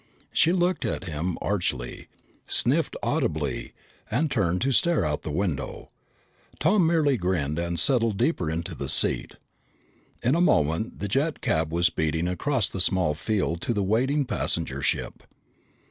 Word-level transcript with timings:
She 0.31 0.51
looked 0.51 0.83
at 0.83 1.03
him 1.03 1.37
archly, 1.43 2.07
sniffed 2.47 2.95
audibly, 3.03 3.71
and 4.09 4.31
turned 4.31 4.59
to 4.61 4.71
stare 4.71 5.05
out 5.05 5.21
the 5.21 5.29
window. 5.29 5.91
Tom 6.59 6.87
merely 6.87 7.17
grinned 7.17 7.59
and 7.59 7.79
settled 7.79 8.17
deeper 8.17 8.49
in 8.49 8.61
the 8.63 8.89
seat. 8.89 9.35
In 10.23 10.33
a 10.33 10.41
moment 10.41 10.99
the 11.01 11.07
jet 11.07 11.39
cab 11.41 11.71
was 11.71 11.85
speeding 11.85 12.27
across 12.27 12.67
the 12.67 12.81
small 12.81 13.13
field 13.13 13.61
to 13.61 13.73
the 13.75 13.83
waiting 13.83 14.25
passenger 14.25 14.81
ship. 14.81 15.21